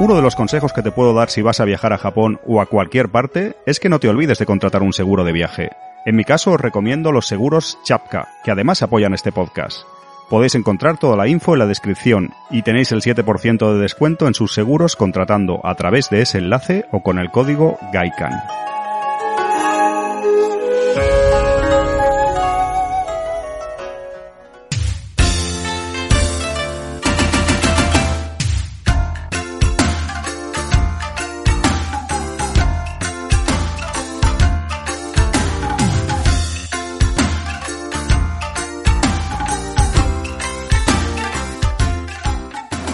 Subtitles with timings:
[0.00, 2.60] Uno de los consejos que te puedo dar si vas a viajar a Japón o
[2.60, 5.70] a cualquier parte es que no te olvides de contratar un seguro de viaje.
[6.06, 9.82] En mi caso os recomiendo los seguros Chapka, que además apoyan este podcast.
[10.30, 14.34] Podéis encontrar toda la info en la descripción y tenéis el 7% de descuento en
[14.34, 18.67] sus seguros contratando a través de ese enlace o con el código GAIKAN.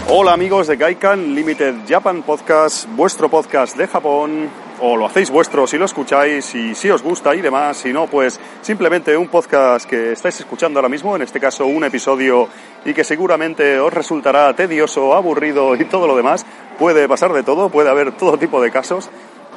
[0.07, 4.47] Hola amigos de Gaikan Limited Japan Podcast, vuestro podcast de Japón,
[4.79, 8.05] o lo hacéis vuestro si lo escucháis y si os gusta y demás, si no,
[8.05, 12.47] pues simplemente un podcast que estáis escuchando ahora mismo, en este caso un episodio
[12.85, 16.45] y que seguramente os resultará tedioso, aburrido y todo lo demás.
[16.77, 19.09] Puede pasar de todo, puede haber todo tipo de casos.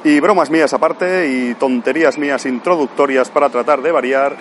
[0.02, 4.36] Y bromas mías aparte y tonterías mías introductorias para tratar de variar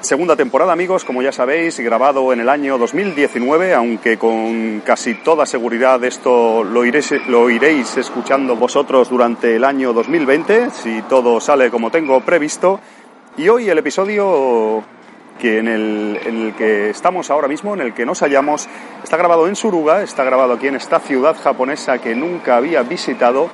[0.00, 5.44] Segunda temporada, amigos, como ya sabéis, grabado en el año 2019, aunque con casi toda
[5.44, 11.70] seguridad esto lo iréis, lo iréis escuchando vosotros durante el año 2020, si todo sale
[11.70, 12.80] como tengo previsto.
[13.36, 14.82] Y hoy el episodio
[15.38, 18.68] que en el, en el que estamos ahora mismo, en el que nos hallamos,
[19.04, 23.50] está grabado en Suruga, está grabado aquí en esta ciudad japonesa que nunca había visitado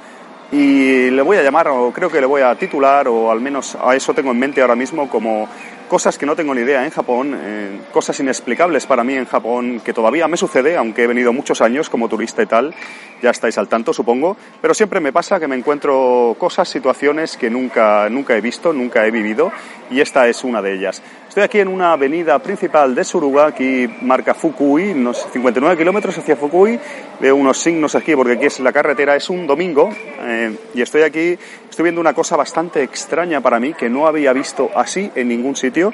[0.52, 3.76] y le voy a llamar, o creo que le voy a titular, o al menos
[3.82, 5.48] a eso tengo en mente ahora mismo, como
[5.88, 9.80] cosas que no tengo ni idea en Japón, eh, cosas inexplicables para mí en Japón,
[9.84, 12.74] que todavía me sucede, aunque he venido muchos años como turista y tal,
[13.22, 17.50] ya estáis al tanto supongo, pero siempre me pasa que me encuentro cosas, situaciones que
[17.50, 19.52] nunca, nunca he visto, nunca he vivido,
[19.90, 21.02] y esta es una de ellas.
[21.28, 26.34] Estoy aquí en una avenida principal de Suruga, aquí marca Fukui, unos 59 kilómetros hacia
[26.34, 26.78] Fukui.
[27.20, 31.02] Veo unos signos aquí porque aquí es la carretera, es un domingo eh, y estoy
[31.02, 35.28] aquí, estoy viendo una cosa bastante extraña para mí que no había visto así en
[35.28, 35.92] ningún sitio.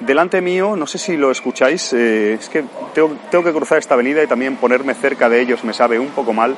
[0.00, 2.64] Delante mío, no sé si lo escucháis, eh, es que
[2.94, 6.08] tengo, tengo que cruzar esta avenida y también ponerme cerca de ellos me sabe un
[6.08, 6.56] poco mal.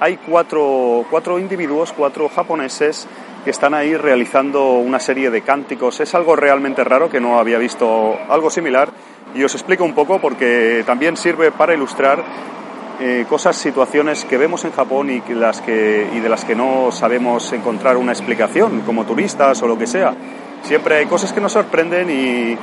[0.00, 3.06] Hay cuatro, cuatro individuos, cuatro japoneses
[3.44, 6.00] que están ahí realizando una serie de cánticos.
[6.00, 8.90] Es algo realmente raro que no había visto algo similar
[9.34, 12.22] y os explico un poco porque también sirve para ilustrar
[13.00, 16.92] eh, cosas, situaciones que vemos en Japón y, las que, y de las que no
[16.92, 20.14] sabemos encontrar una explicación como turistas o lo que sea.
[20.62, 22.56] Siempre hay cosas que nos sorprenden y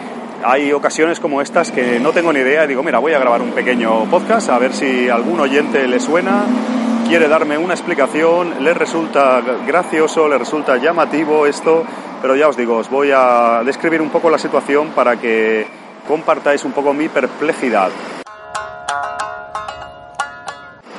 [0.44, 3.42] hay ocasiones como estas que no tengo ni idea y digo, mira, voy a grabar
[3.42, 6.46] un pequeño podcast a ver si algún oyente le suena
[7.10, 11.84] quiere darme una explicación, le resulta gracioso, le resulta llamativo esto,
[12.22, 15.66] pero ya os digo, os voy a describir un poco la situación para que
[16.08, 17.90] compartáis un poco mi perplejidad.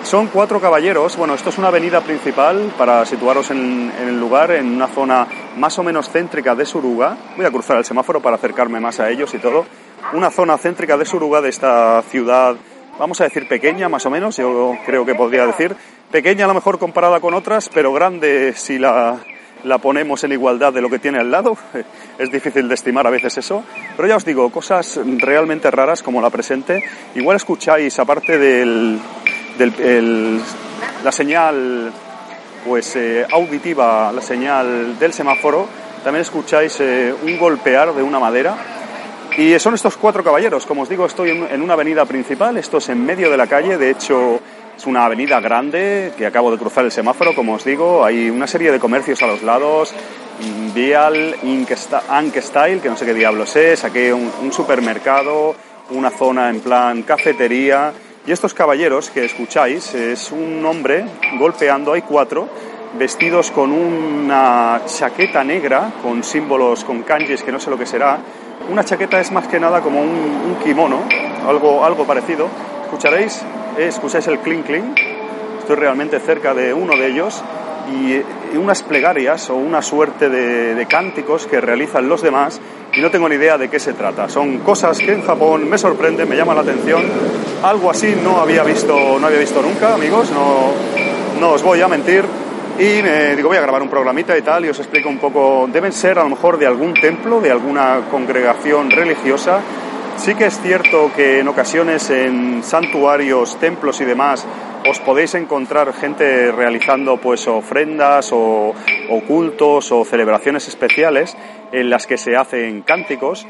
[0.03, 4.51] Son cuatro caballeros, bueno, esto es una avenida principal para situaros en, en, el lugar,
[4.51, 5.29] en una zona
[5.59, 7.17] más o menos céntrica de Suruga.
[7.37, 9.65] Voy a cruzar el semáforo para acercarme más a ellos y todo.
[10.13, 12.57] Una zona céntrica de Suruga, de esta ciudad,
[13.01, 15.75] vamos a decir pequeña más o menos, yo creo que podría decir,
[16.11, 19.19] pequeña a lo mejor comparada con otras, pero grande si la,
[19.65, 21.57] la ponemos en igualdad de lo que tiene al lado.
[22.19, 23.65] Es difícil de estimar a veces eso.
[23.97, 26.83] Pero ya os digo, cosas realmente raras como la presente.
[27.15, 28.99] Igual escucháis, aparte del,
[29.59, 30.41] del
[31.05, 31.93] la señal
[32.67, 35.67] pues eh, auditiva, la señal del semáforo,
[36.05, 38.57] también escucháis eh, un golpear de una madera.
[39.39, 40.67] Y son estos cuatro caballeros.
[40.67, 42.59] Como os digo, estoy en, en una avenida principal.
[42.59, 43.79] Esto es en medio de la calle.
[43.79, 44.41] De hecho,
[44.81, 48.03] es una avenida grande que acabo de cruzar el semáforo, como os digo.
[48.03, 49.93] Hay una serie de comercios a los lados.
[50.75, 51.37] Vial,
[52.41, 53.85] Style, que no sé qué diablos es.
[53.85, 55.55] Aquí un, un supermercado,
[55.91, 57.93] una zona en plan cafetería.
[58.27, 61.05] Y estos caballeros que escucháis es un hombre
[61.39, 62.49] golpeando, hay cuatro,
[62.99, 68.19] vestidos con una chaqueta negra, con símbolos, con kanjis, que no sé lo que será.
[68.71, 71.03] Una chaqueta es más que nada como un, un kimono,
[71.47, 72.49] algo, algo parecido.
[72.91, 73.41] Escucharéis
[73.79, 74.99] escucháis el clink clink,
[75.61, 77.41] estoy realmente cerca de uno de ellos
[77.89, 78.21] y,
[78.57, 82.61] unas plegarias o una suerte de, cánticos que realizan los demás
[82.93, 84.29] y no tengo ni idea de qué se trata.
[84.29, 87.05] Son cosas que en Japón me sorprenden, me llaman la atención.
[87.63, 90.73] Algo así no había visto, no había visto nunca, amigos, no,
[91.39, 92.25] no os voy a mentir.
[92.77, 95.69] Y me digo, voy a grabar un programita y tal, y os explico un poco.
[95.73, 99.61] Deben ser a lo mejor de algún templo, de alguna congregación religiosa
[100.21, 104.47] Sí que es cierto que en ocasiones en santuarios, templos y demás
[104.87, 108.75] os podéis encontrar gente realizando pues ofrendas o,
[109.09, 111.35] o cultos o celebraciones especiales
[111.73, 113.47] en las que se hacen cánticos.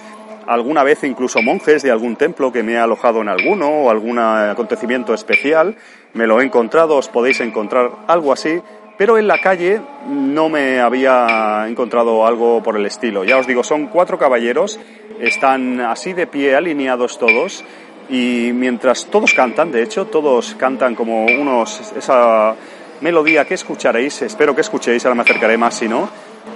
[0.47, 4.19] alguna vez incluso monjes de algún templo que me ha alojado en alguno o algún
[4.19, 5.77] acontecimiento especial.
[6.13, 8.61] Me lo he encontrado, os podéis encontrar algo así,
[9.01, 9.81] pero en la calle
[10.11, 13.25] no me había encontrado algo por el estilo.
[13.25, 14.79] Ya os digo, son cuatro caballeros,
[15.19, 17.65] están así de pie, alineados todos,
[18.11, 22.55] y mientras todos cantan, de hecho, todos cantan como unos, esa
[23.01, 26.11] melodía que escucharéis, espero que escuchéis, ahora me acercaré más si no,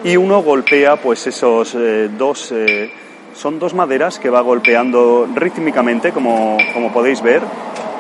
[0.05, 2.93] y uno golpea pues esos eh, dos, eh,
[3.33, 7.41] son dos maderas que va golpeando rítmicamente, como, como podéis ver,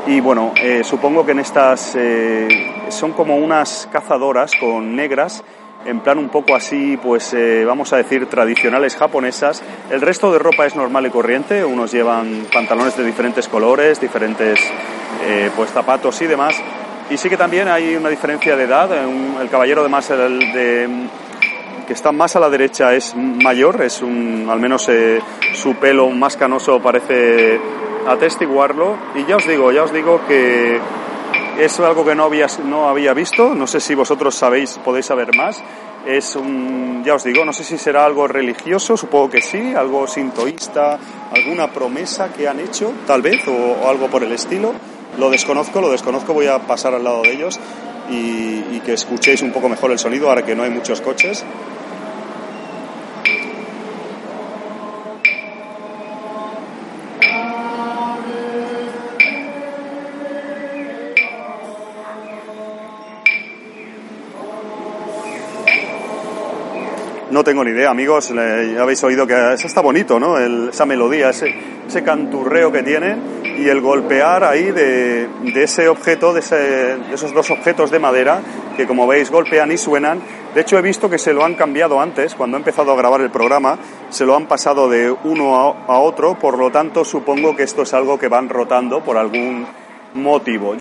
[0.06, 1.96] y bueno, eh, supongo que en estas
[2.88, 5.42] son como unas cazadoras con negras,
[5.86, 7.34] en plan un poco así, pues
[7.66, 9.62] vamos a decir, tradicionales japonesas.
[9.90, 14.60] El resto de ropa es normal y corriente, unos llevan pantalones de diferentes colores, diferentes
[15.56, 16.56] pues zapatos y demás,
[17.10, 18.88] y sí que también hay una diferencia de edad.
[19.40, 20.88] el caballero de más de,
[21.86, 25.20] que está más a la derecha es mayor, es un, al menos eh,
[25.52, 27.60] su pelo más canoso parece
[28.06, 28.96] atestiguarlo.
[29.14, 30.80] Y ya os digo, ya os digo que
[31.58, 33.54] es algo que no había, no había visto.
[33.54, 35.62] No sé si vosotros sabéis, podéis saber más.
[36.06, 40.06] Es un, ya os digo, no sé si será algo religioso, supongo que sí, algo
[40.06, 40.98] sintoísta,
[41.32, 44.74] alguna promesa que han hecho, tal vez, o algo por el estilo
[45.18, 47.58] lo desconozco, lo desconozco, voy a pasar al lado de ellos
[48.10, 51.44] y, y que escuchéis un poco mejor el sonido ahora que no hay muchos coches.
[67.34, 68.28] No tengo ni idea, amigos.
[68.28, 70.38] Ya habéis oído que está bonito, ¿no?
[70.38, 71.52] esa melodía, ese,
[72.04, 73.16] canturreo que tiene
[73.58, 76.38] y el golpear ahí de, ese objeto, de,
[77.12, 78.40] esos dos objetos de madera
[78.76, 80.20] que, como veis, golpean y suenan.
[80.54, 83.20] De hecho, he visto que se lo han cambiado antes, cuando he empezado a grabar
[83.20, 83.80] el programa,
[84.10, 87.94] se lo han pasado de uno a otro, por lo tanto, supongo que esto es
[87.94, 89.66] algo que van rotando por algún
[90.14, 90.76] motivo.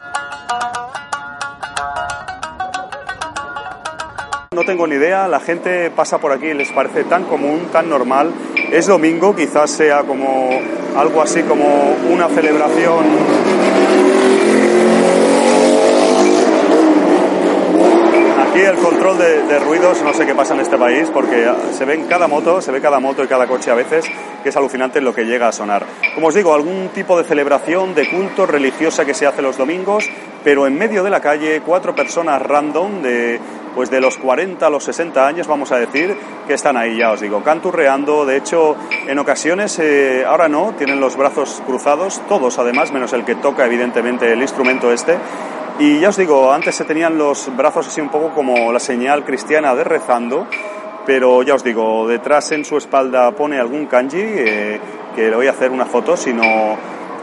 [4.64, 7.90] No tengo ni idea, la gente pasa por aquí y les parece tan común, tan
[7.90, 8.32] normal.
[8.72, 10.52] Es domingo, quizás sea como
[10.96, 11.66] algo así como
[12.10, 13.04] una celebración
[18.54, 21.96] Aquí el control de, ruidos, no sé qué pasa en este país, porque se ve
[21.96, 24.06] en cada moto, se ve cada moto y cada coche a veces,
[24.44, 25.88] que es alucinante lo que llega a sonar.
[26.14, 30.08] Como os digo, algún tipo de celebración, de culto religiosa que se hace los domingos,
[30.44, 33.40] pero en medio de la calle, cuatro personas random de,
[33.76, 36.16] pues de los 40 a los 60 años, vamos a decir,
[36.48, 38.26] que están ahí, ya os digo, canturreando.
[38.26, 38.76] De hecho,
[39.08, 43.66] en ocasiones, eh, ahora no, tienen los brazos cruzados, todos además, menos el que toca
[43.66, 45.18] evidentemente el instrumento este.
[45.80, 49.26] Y ya os digo, antes se tenían los brazos así un poco como la señal
[49.26, 50.48] cristiana de rezando,
[51.06, 54.80] pero ya os digo, detrás en su espalda pone algún kanji, eh,
[55.16, 56.44] que le voy a hacer una foto, si no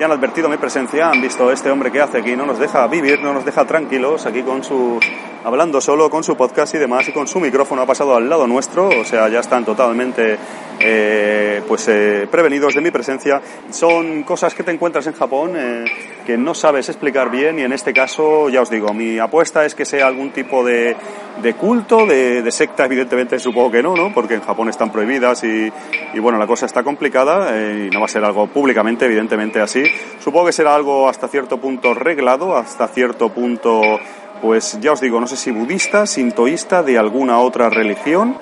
[0.01, 2.87] ya han advertido mi presencia, han visto este hombre que hace aquí, no nos deja
[2.87, 4.99] vivir, no nos deja tranquilos aquí con su
[5.45, 8.47] hablando solo con su podcast y demás y con su micrófono ha pasado al lado
[8.47, 10.37] nuestro, o sea, ya están totalmente
[10.81, 13.41] eh, pues eh, prevenidos de mi presencia.
[13.71, 15.85] Son cosas que te encuentras en Japón eh,
[16.27, 19.75] que no sabes explicar bien y en este caso, ya os digo, mi apuesta es
[19.75, 20.97] que sea algún tipo de,
[21.43, 24.13] de culto, de, de, secta, evidentemente supongo que no, ¿no?
[24.13, 25.73] Porque en Japón están prohibidas y,
[26.15, 29.85] y bueno, la cosa está complicada y no va a ser algo públicamente, evidentemente así.
[30.19, 33.99] Supongo que será algo hasta cierto punto reglado, hasta cierto punto
[34.41, 38.37] pues ya os digo, no sé si budista, sintoísta, de alguna otra religión.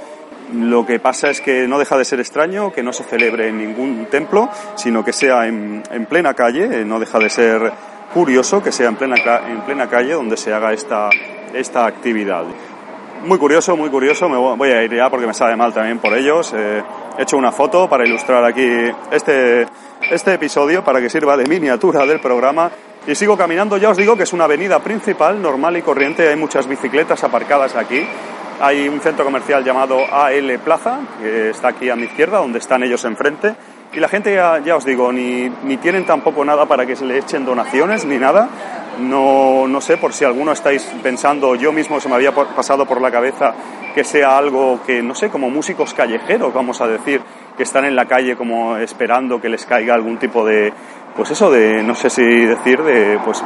[0.53, 3.59] Lo que pasa es que no deja de ser extraño que no se celebre en
[3.59, 7.73] ningún templo, sino que sea en, plena calle, eh, no deja de ser
[8.15, 11.11] curioso que sea en plena, en plena calle donde se haga esta,
[11.53, 12.45] esta actividad.
[13.25, 16.17] Muy curioso, muy curioso, me voy a ir ya porque me sabe mal también por
[16.17, 16.55] ellos.
[16.57, 16.83] Eh,
[17.19, 18.67] he hecho una foto para ilustrar aquí
[19.11, 19.67] este,
[20.11, 22.71] este episodio, para que sirva de miniatura del programa
[23.09, 26.37] y sigo caminando, ya os digo que es una avenida principal, normal y corriente, hay
[26.37, 28.07] muchas bicicletas aparcadas aquí.
[28.61, 32.83] Hay un centro comercial llamado AL Plaza, que está aquí a mi izquierda, donde están
[32.83, 33.55] ellos enfrente.
[33.95, 37.07] Y la gente, ya, ya os digo, ni, ni, tienen tampoco nada para que se
[37.07, 38.51] le echen donaciones ni nada.
[39.01, 43.01] No, no sé por si alguno estáis pensando, yo mismo se me había pasado por
[43.01, 43.55] la cabeza
[43.95, 47.23] que sea algo que, no sé, como músicos callejeros, vamos a decir,
[47.59, 50.73] que están en la calle como esperando que les caiga algún tipo de,
[51.17, 53.43] pues eso de, no sé si decir, de, pues,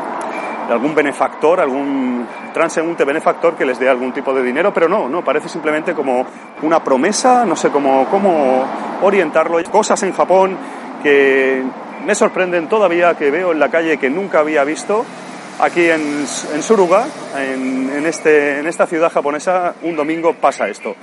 [0.70, 5.24] algún benefactor, algún transeúnte benefactor que les dé algún tipo de dinero, pero no, no,
[5.24, 6.26] parece simplemente como
[6.60, 8.64] una promesa, no sé cómo, cómo
[9.00, 9.58] orientarlo.
[9.70, 10.56] Cosas en Japón
[11.02, 11.62] que
[12.04, 15.04] me sorprenden todavía, que veo en la calle que nunca había visto.
[15.58, 17.06] Aquí en, en Suruga,
[17.38, 20.94] en, este, en esta ciudad japonesa, un domingo pasa esto.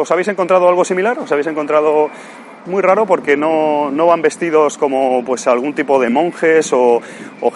[0.00, 1.18] ¿Os habéis encontrado algo similar?
[1.18, 2.10] ¿Os habéis encontrado
[2.66, 7.00] muy raro porque no, no van vestidos como pues algún tipo de monjes o,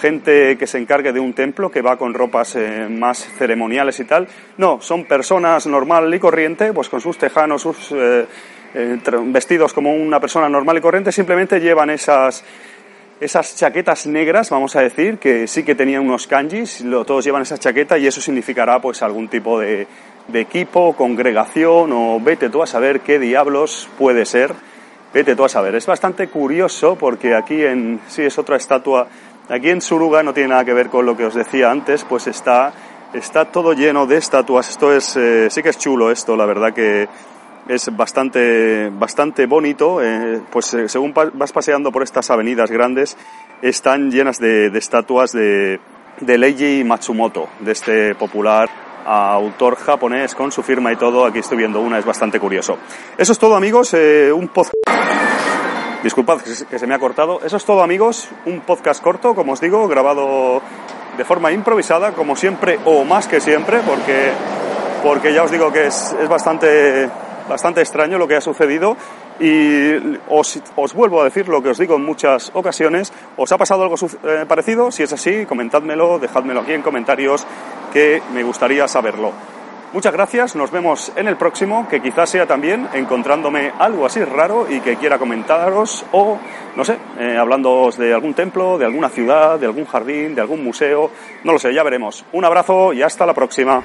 [0.01, 4.05] gente que se encargue de un templo que va con ropas eh, más ceremoniales y
[4.05, 4.27] tal.
[4.57, 8.27] No, son personas normal y corriente, pues con sus tejanos, sus eh,
[8.75, 12.43] eh, vestidos como una persona normal y corriente, simplemente llevan esas
[13.21, 17.57] esas chaquetas negras, vamos a decir, que sí que tenían unos kanjis, todos llevan esa
[17.57, 19.87] chaqueta y eso significará pues algún tipo de,
[20.29, 24.55] de equipo, congregación o vete tú a saber qué diablos puede ser
[25.13, 25.75] Vete tú a saber.
[25.75, 29.09] Es bastante curioso porque aquí en, sí es otra estatua,
[29.49, 32.27] aquí en Suruga no tiene nada que ver con lo que os decía antes, pues
[32.27, 32.73] está,
[33.13, 34.71] está todo lleno de estatuas.
[34.71, 37.09] Esto es, eh, sí que es chulo esto, la verdad que
[37.69, 40.03] es bastante, bastante bonito.
[40.03, 43.19] Eh, pues eh, según vas paseando por estas avenidas grandes,
[43.61, 45.79] están llenas de, estatuas de,
[46.21, 48.71] de Leiji Matsumoto, de este popular
[49.05, 51.25] autor japonés con su firma y todo.
[51.25, 52.79] Aquí estoy viendo una, es bastante curioso.
[53.17, 53.95] Eso es todo, amigos.
[53.95, 54.73] Eh, un podcast.
[56.03, 57.41] Disculpad que se me ha cortado.
[57.45, 58.29] Eso es todo, amigos.
[58.47, 60.61] Un podcast corto, como os digo, grabado
[61.17, 64.31] de forma improvisada, como siempre, o más que siempre, porque,
[65.03, 67.09] porque ya os digo que es, es bastante,
[67.49, 68.97] bastante extraño lo que ha sucedido.
[69.39, 73.13] Y os, os, vuelvo a decir lo que os digo en muchas ocasiones.
[73.37, 74.91] ¿Os ha pasado algo eh, parecido?
[74.91, 77.47] Si es así, comentádmelo, dejádmelo aquí en comentarios
[77.93, 79.33] que me gustaría saberlo.
[79.93, 84.67] Muchas gracias, nos vemos en el próximo, que quizás sea también encontrándome algo así raro
[84.67, 86.39] y que quiera comentaros o,
[86.75, 90.65] no sé, eh, hablándoos de algún templo, de alguna ciudad, de algún jardín, de algún
[90.65, 91.11] museo,
[91.45, 92.25] no lo sé, ya veremos.
[92.33, 93.83] Un abrazo y hasta la próxima.